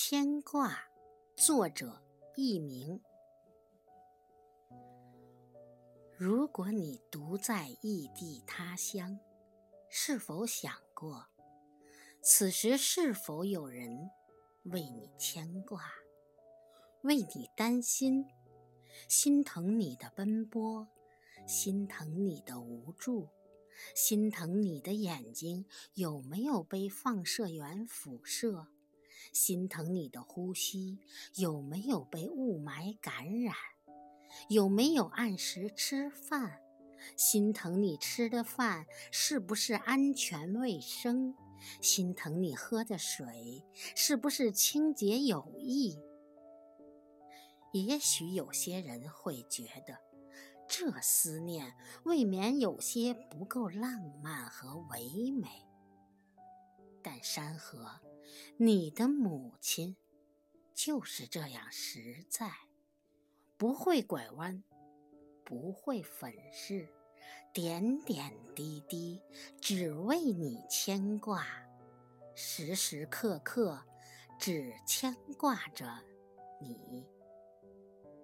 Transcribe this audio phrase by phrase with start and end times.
[0.00, 0.78] 牵挂，
[1.34, 2.00] 作者
[2.36, 3.00] 佚名。
[6.16, 9.18] 如果你独在异地他乡，
[9.90, 11.26] 是否想过，
[12.22, 14.08] 此时是否有人
[14.66, 15.82] 为你牵挂，
[17.02, 18.24] 为你担心，
[19.08, 20.86] 心疼你的奔波，
[21.44, 23.28] 心疼你的无助，
[23.96, 28.68] 心疼你的眼睛有没有被放射源辐射？
[29.32, 30.98] 心疼你的呼吸
[31.36, 33.54] 有没有被雾霾感染，
[34.48, 36.60] 有没有按时吃饭？
[37.16, 41.34] 心疼你吃的饭是不是安全卫生？
[41.80, 43.64] 心疼你喝的水
[43.96, 45.98] 是不是清洁有益？
[47.72, 49.98] 也许有些人会觉得，
[50.68, 51.74] 这思念
[52.04, 55.48] 未免有些不够浪漫和唯美。
[57.02, 57.88] 但山河，
[58.56, 59.96] 你的母亲
[60.74, 62.50] 就是这样实在，
[63.56, 64.62] 不会拐弯，
[65.44, 66.88] 不会粉饰，
[67.52, 69.20] 点点滴滴
[69.60, 71.46] 只为你牵挂，
[72.34, 73.82] 时时刻刻
[74.38, 75.86] 只牵挂着
[76.60, 77.06] 你。